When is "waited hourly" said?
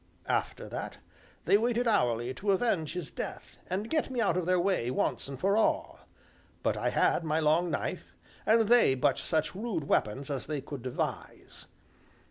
1.59-2.33